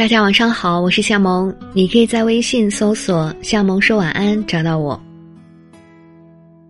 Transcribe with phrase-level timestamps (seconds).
[0.00, 4.98] 大家晚上好，我是夏萌，你可以在微信搜索“夏萌说晚安”找到我。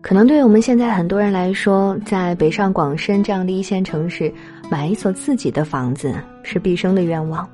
[0.00, 4.32] 可能对于我们现在很多人来说，在北上广深这样的一线城市，
[4.70, 7.46] 买一所自己的房子是毕生的愿望。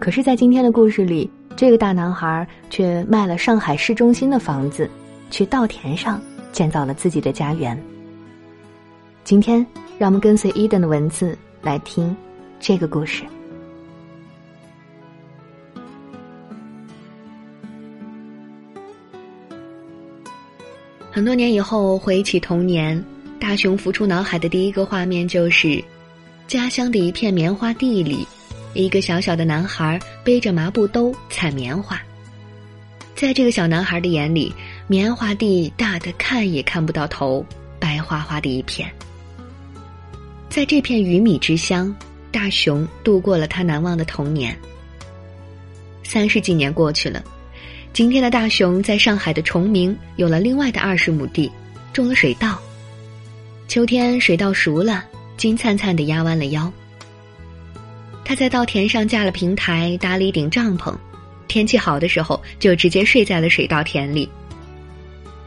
[0.00, 4.90] 可是，在今天的故事里，这个大男孩却卖了上海市中心的房子，
[5.30, 6.20] 去稻田上
[6.50, 7.80] 建造了自己的家园。
[9.22, 9.64] 今天，
[9.98, 12.16] 让我们跟随伊登的文字来听
[12.58, 13.22] 这个故事。
[21.20, 23.04] 很多年以后，回忆起童年，
[23.38, 25.84] 大雄浮出脑海的第一个画面就是，
[26.46, 28.26] 家乡的一片棉花地里，
[28.72, 32.00] 一个小小的男孩背着麻布兜采棉花。
[33.14, 34.50] 在这个小男孩的眼里，
[34.86, 37.44] 棉花地大的看也看不到头，
[37.78, 38.90] 白花花的一片。
[40.48, 41.94] 在这片鱼米之乡，
[42.32, 44.58] 大雄度过了他难忘的童年。
[46.02, 47.22] 三十几年过去了。
[47.92, 51.50] 今天的大熊在上海的崇明有了另外的二十亩地，
[51.92, 52.58] 种了水稻。
[53.66, 55.04] 秋天水稻熟了，
[55.36, 56.72] 金灿灿的压弯了腰。
[58.24, 60.94] 他在稻田上架了平台，搭了一顶帐篷，
[61.48, 64.28] 天气好的时候就直接睡在了水稻田里。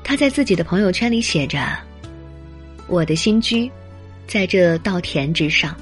[0.03, 1.65] 他在自己的朋友圈里写着
[2.87, 3.71] ：“我的新居，
[4.27, 5.73] 在这稻田之上，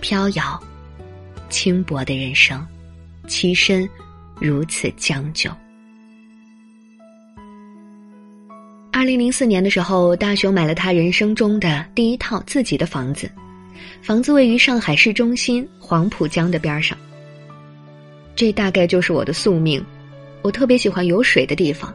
[0.00, 0.58] 飘摇，
[1.50, 2.66] 轻薄的人生，
[3.28, 3.86] 栖身
[4.40, 5.50] 如此将就。”
[8.96, 13.30] 二零零四年的时候，大雄买了他人生中的第一套自己的房子，
[14.00, 16.96] 房子位于上海市中心黄浦江的边上。
[18.34, 19.84] 这大概就是我的宿命，
[20.40, 21.94] 我特别喜欢有水的地方。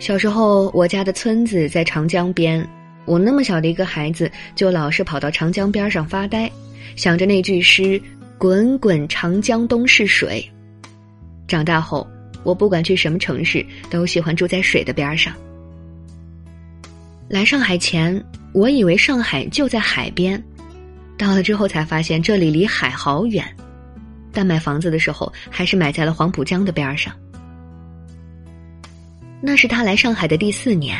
[0.00, 2.68] 小时候，我家的村子在长江边，
[3.04, 6.50] 我那么小的一个孩子，就老是跑到长江边上发呆，
[6.96, 8.02] 想着那句诗
[8.38, 10.44] ：“滚滚长江东逝水。”
[11.46, 12.04] 长大后，
[12.42, 15.32] 我不管去什么城市，都喜欢住在水的边上。
[17.28, 20.42] 来上海前，我以为上海就在海边，
[21.18, 23.44] 到了之后才发现这里离海好远。
[24.32, 27.14] 但买房子的时候，还是买在了黄浦江的边上。
[29.42, 30.98] 那是他来上海的第四年，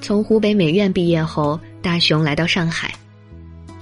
[0.00, 2.92] 从湖北美院毕业后，大雄来到上海。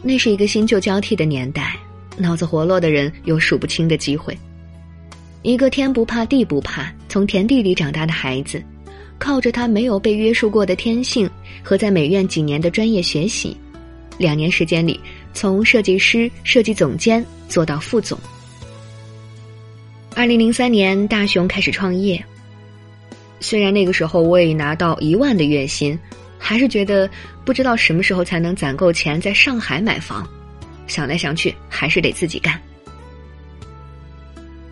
[0.02, 1.74] 那是一个新旧交替的年代，
[2.18, 4.36] 脑子活络的人有数不清的机会。
[5.40, 8.62] 一个天不怕地不怕，从田地里长大的孩子。
[9.18, 11.28] 靠着他没有被约束过的天性
[11.62, 13.56] 和在美院几年的专业学习，
[14.18, 15.00] 两年时间里，
[15.32, 18.18] 从设计师、设计总监做到副总。
[20.14, 22.22] 二零零三年，大雄开始创业。
[23.40, 25.98] 虽然那个时候我已拿到一万的月薪，
[26.38, 27.08] 还是觉得
[27.44, 30.26] 不知道什么时候才能攒够钱在上海买房。
[30.86, 32.58] 想来想去，还是得自己干。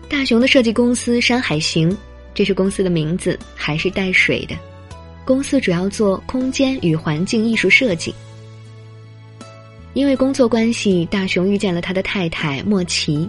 [0.09, 1.95] 大雄的设计公司山海行。
[2.35, 4.55] 这是公司的名字，还是带水的。
[5.25, 8.13] 公司主要做空间与环境艺术设计。
[9.93, 13.27] 因为工作关系，大雄遇见了他的太太莫奇。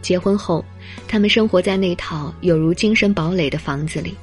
[0.00, 0.64] 结婚后，
[1.06, 4.14] 他们生活在那套有如精神堡垒的房子里，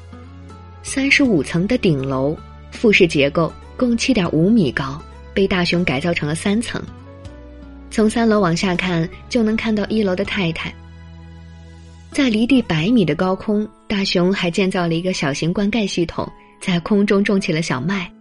[0.81, 2.36] 三十五层的顶楼，
[2.72, 5.00] 复式结构，共七点五米高，
[5.34, 6.81] 被大雄改造成了三层。
[7.91, 10.74] 从三楼往下看，就能看到一楼的太太。
[12.11, 18.11] 在离地百米的高空，大雄还建造了一个小型灌溉系统，在空中种起了小麦。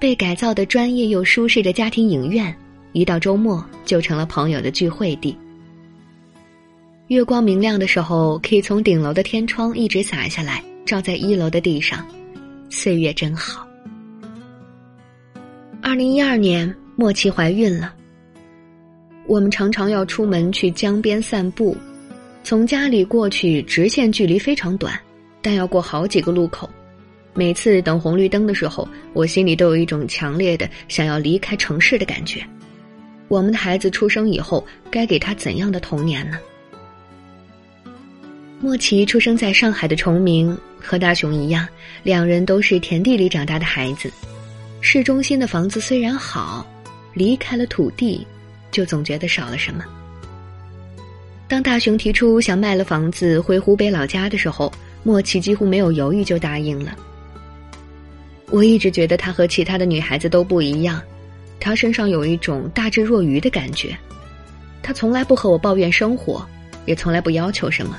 [0.00, 2.56] 被改造的专业又舒适的家庭影院，
[2.92, 5.36] 一到周末就成了朋友的聚会地。
[7.08, 12.06] 月光明亮的时候，可以从顶楼的天窗一直洒下来，照在一楼的地上，
[12.70, 13.66] 岁月真好。
[15.82, 17.92] 二零一二年，莫奇怀孕了。
[19.26, 21.76] 我们常常要出门去江边散步。
[22.50, 25.00] 从家里过去直线距离非常短，
[25.40, 26.68] 但要过好几个路口。
[27.32, 32.44] 每次等红绿灯的时候，我心里都有一种强烈的想要离开城市的感觉。
[33.28, 36.40] 我们的孩子出生以后，该给他怎样的童年呢？
[38.58, 41.68] 莫奇出生在上海的崇明，和大雄一样，
[42.02, 44.10] 两人都是田地里长大的孩子。
[44.80, 46.66] 市中心的房子虽然好，
[47.14, 48.26] 离开了土地，
[48.72, 49.84] 就总觉得少了什么。
[51.50, 56.96] 当大雄提出想卖了房子回湖北老家的时候，莫奇几乎没有犹豫就答应了。
[58.50, 61.02] 我一直觉得她和其他的女孩子都不一样，
[61.58, 63.98] 她身上有一种大智若愚的感觉。
[64.80, 66.46] 她从来不和我抱怨生活，
[66.86, 67.98] 也从来不要求什么，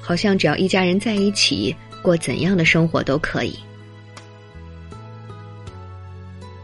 [0.00, 3.58] 好像只要一家人在一起过怎样的生活都可以。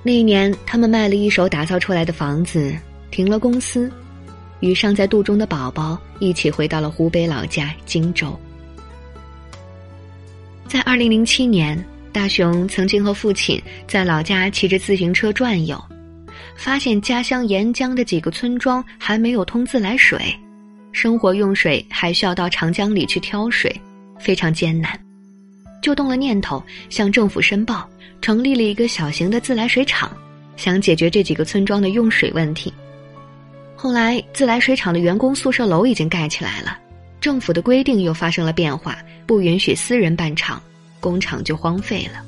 [0.05, 2.73] 那一年，他们卖了一手打造出来的房子，
[3.11, 3.91] 停了公司。
[4.61, 8.39] 与尚在肚中的宝宝一起回到了湖北老家荆州。
[10.69, 15.83] 在二零零七年，大雄曾经和父亲在老家骑着自行车转悠，
[16.57, 20.33] 发现家乡沿江的几个村庄还没有通自来水，
[20.93, 23.75] 生活用水还需要到长江里去挑水，
[24.19, 24.97] 非常艰难，
[25.83, 27.89] 就动了念头向政府申报，
[28.21, 30.11] 成立了一个小型的自来水厂，
[30.57, 32.73] 想解决这几个村庄的用水问题。
[33.83, 36.79] 后来，自来水厂的员工宿舍楼已经盖起来了，
[37.19, 40.63] 政府的规定又发生了变化，不允许私人办厂，
[41.01, 42.23] 工厂就荒废了。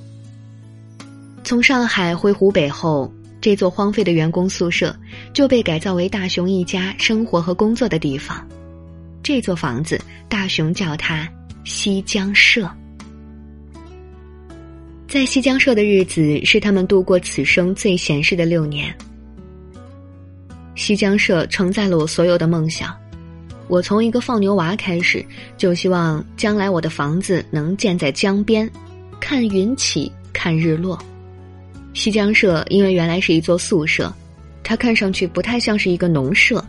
[1.45, 4.97] 从上海回湖北后，这座荒废的员工宿舍
[5.35, 8.43] 就被改造为大雄一家生活和工作的地方。
[9.23, 10.01] 这座房子，
[10.31, 11.29] 大雄叫它
[11.65, 12.67] 西江社。
[15.07, 18.91] 在西江社的日子，是他们度过此生最闲适的六年。
[20.83, 22.93] 西江社承载了我所有的梦想。
[23.69, 25.25] 我从一个放牛娃开始，
[25.57, 28.69] 就希望将来我的房子能建在江边，
[29.21, 30.99] 看云起，看日落。
[31.95, 34.13] 西江社因为原来是一座宿舍，
[34.65, 36.63] 它看上去不太像是一个农舍，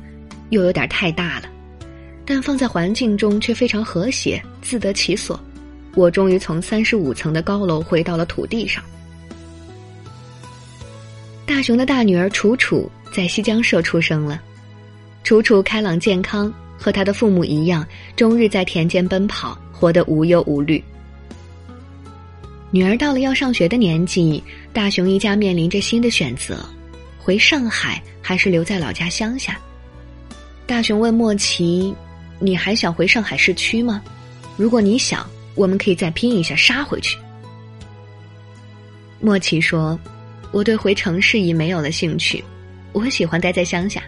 [0.52, 1.48] 又有点太大了，
[2.24, 5.40] 但放在环境中却非常和谐，自得其所。
[5.96, 8.84] 我终于从三十五层的高楼回到了土地上。
[11.48, 12.88] 大雄的大女儿楚楚。
[13.14, 14.42] 在西江社出生了，
[15.24, 20.84] 楚楚开朗健康，和他的父母一样，终日在田间奔跑，活得无忧无虑。
[22.72, 24.44] 女儿到了要上学的年纪，
[24.74, 26.68] 大雄一家面临着新的选择：
[27.20, 29.60] 回上海还是留在老家乡下？
[30.66, 31.94] 大雄问莫奇
[32.42, 34.02] ：“你还想回上海市区吗？
[34.58, 37.16] 如果你想，我们可以再拼一下，杀回去。”
[39.22, 40.00] 莫奇说
[40.52, 42.44] ：“我对回城市已没有了兴趣。”
[42.94, 44.02] 我喜欢待在乡下。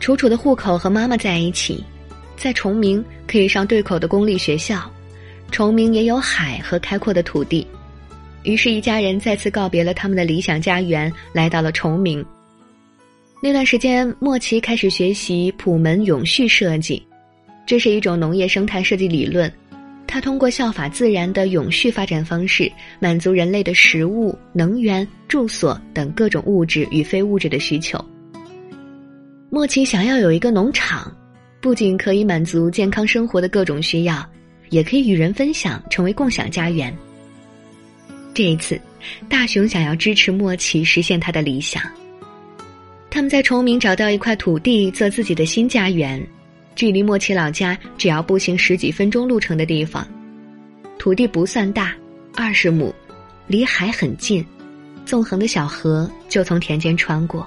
[0.00, 1.84] 楚楚的户口和妈妈在一起，
[2.36, 4.90] 在崇明可以上对口的公立学校，
[5.50, 7.66] 崇明也有海和开阔的土地，
[8.42, 12.24] 于是，一家人再次告别了他们的理想家园，来到了崇明。
[13.42, 17.04] 那段时间，莫奇开始学习普门永续设计，
[17.66, 19.52] 这是一种农业生态设计理论。
[20.08, 28.02] 他通过效法自然的永续发展方式，满足人类的食物、能源、住所等各种物质与非物质的需求。
[29.50, 31.14] 莫奇想要有一个农场，
[31.60, 34.26] 不仅可以满足健康生活的各种需要，
[34.70, 36.96] 也可以与人分享，成为共享家园。
[38.32, 38.80] 这一次，
[39.28, 41.82] 大雄想要支持莫奇实现他的理想。
[43.10, 46.26] 他们在崇明找到一块土地，做自己的新家园。
[46.78, 50.06] 距离莫奇老家只要步行十几分钟路程的地方，
[50.96, 51.92] 土地不算大，
[52.36, 52.94] 二十亩，
[53.48, 54.46] 离海很近，
[55.04, 57.44] 纵横的小河就从田间穿过。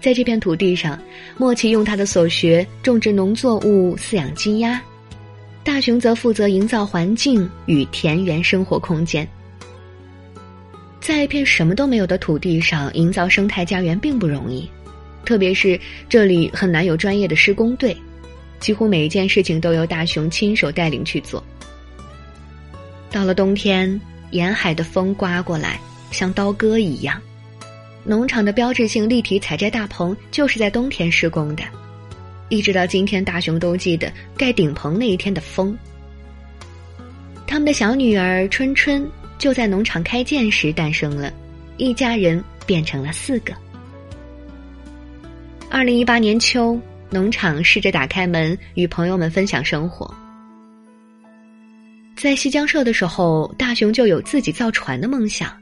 [0.00, 0.96] 在这片土地上，
[1.36, 4.80] 莫奇用他的所学种植农作物、饲养鸡鸭，
[5.64, 9.26] 大雄则负责营造环境与田园生活空间。
[11.00, 14.70] 在一片什么都没有的土地上营造生态家园并不容易，
[15.24, 15.76] 特别是
[16.08, 17.96] 这里很难有专业的施工队。
[18.60, 21.42] 几乎每一件事情都由大雄亲手带领去做。
[23.10, 25.80] 到了冬天，沿海的风刮过来，
[26.12, 27.20] 像刀割一样。
[28.04, 31.64] 农场的标志性立体采摘大棚就是在冬天施工的，
[32.48, 35.76] 一直到今天，大雄都记得盖顶棚那一天的风。
[37.46, 39.06] 他们的小女儿春春
[39.38, 41.32] 就在农场开建时诞生了，
[41.78, 43.52] 一家人变成了四个。
[45.68, 46.80] 二零一八年秋。
[47.10, 50.12] 农场试着打开门，与朋友们分享生活。
[52.16, 55.52] 在西江社的时候，大雄就有自己造船的梦想。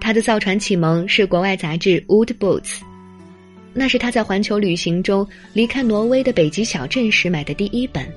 [0.00, 2.78] 他的造船启蒙是国外杂志《Wood Boats》，
[3.74, 8.10] 那是他在环球旅行中离开挪威的北极小镇时买的第一本。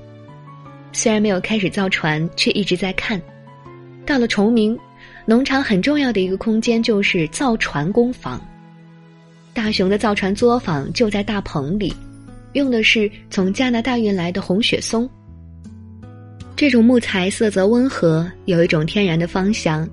[0.92, 3.20] 虽然没有开始造船，却一直在看。
[4.06, 4.78] 到了崇明，
[5.26, 8.40] 农场很重要的一个空间就是造船工坊。
[9.52, 11.94] 大雄的造船作坊就在大棚里。
[12.54, 15.08] 用的是从加拿大运来的红雪松。
[16.56, 19.88] 这种木材色泽温和，有一种天然的芳香，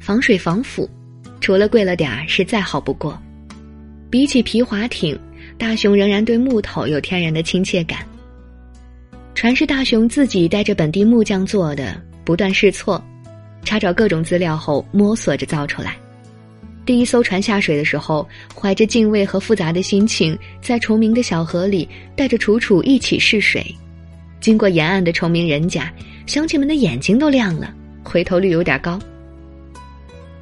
[0.00, 0.88] 防水防腐，
[1.40, 3.20] 除了贵了点儿是再好不过。
[4.10, 5.18] 比起皮划艇，
[5.58, 7.98] 大雄仍然对木头有天然的亲切感。
[9.34, 13.02] 船是大雄自己带着本地木匠做的，不断试错，
[13.64, 15.96] 查找各种资料后摸索着造出来。
[16.86, 23.64] 第一艘船下水的时候，怀着敬畏和复杂的心情，在崇明的小河里带着楚楚一起试水。
[24.40, 25.90] 经过沿岸的崇明人家，
[26.26, 27.72] 乡亲们的眼睛都亮了，
[28.02, 29.00] 回头率有点高。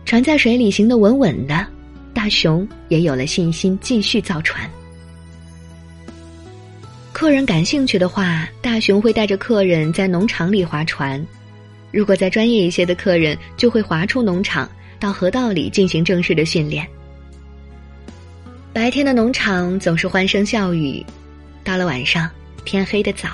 [0.04, 1.64] 船在水里行得稳稳的，
[2.12, 4.68] 大雄也有了信心继续造船。
[7.12, 11.25] 客人感兴趣的话，大熊会带着客人在农场里划船；
[11.92, 14.68] 如果再专业一些的客人，就会划出农场，
[15.02, 16.87] 到河道里进行正式的训练。
[18.73, 21.04] 白天的农场总是欢声笑语，
[21.64, 22.30] 到了晚上，
[22.64, 23.28] 天黑的早，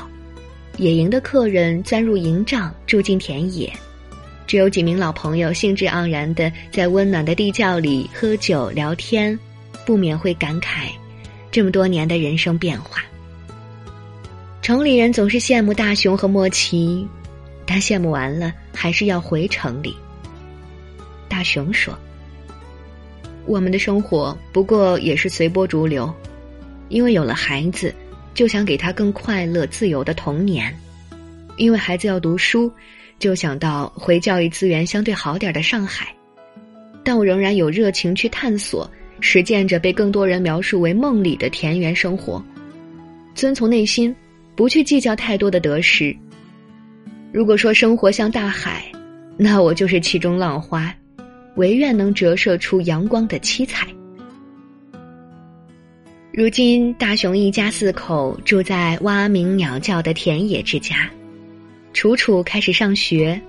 [0.78, 3.70] 野营的客人钻入营帐，住进田野，
[4.46, 9.38] 只有几名老朋友兴致盎然的在温暖的地窖里喝酒聊天，
[9.84, 10.88] 不免会感慨
[11.50, 13.04] 这么多年的人生变化。
[14.62, 17.06] 城里人总是羡慕大熊和莫奇，
[17.66, 19.94] 但羡慕完了还是要回城里。
[21.38, 21.97] 大熊说。
[23.47, 26.12] 我们的生活不过也是随波逐流，
[26.88, 27.95] 因为有了孩子，
[28.35, 30.68] 就想给他更快乐、自由的童年；
[31.57, 32.73] 因为孩子要读书，
[33.21, 36.12] 就想到回教育资源相对好点的上海。
[37.04, 38.90] 但我仍然有热情去探索、
[39.21, 42.45] 实践着被更多人描述为梦里的田园生活，
[43.37, 44.12] 遵从内心，
[44.57, 46.12] 不去计较太多的得失。
[47.33, 48.90] 如果说生活像大海，
[49.37, 50.92] 那我就是其中浪花。
[51.58, 53.86] 唯愿能折射出阳光的七彩。
[56.32, 61.10] 如今，大雄一家四口住在蛙鸣鸟叫的田野之家，
[61.92, 63.40] 楚楚开始上学，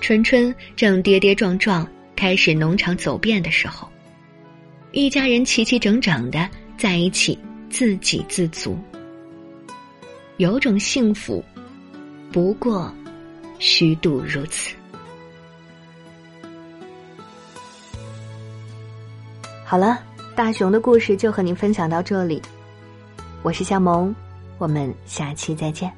[0.00, 3.88] 春春正跌跌撞撞开始农场走遍的时候，
[4.92, 7.36] 一家人齐齐整整的在一起，
[7.68, 8.78] 自给自足，
[10.36, 11.44] 有种幸福，
[12.30, 12.94] 不过
[13.58, 14.77] 虚度如此。
[19.68, 19.98] 好了，
[20.34, 22.40] 大熊的故事就和您分享到这里。
[23.42, 24.14] 我是夏萌，
[24.56, 25.92] 我们下期再见。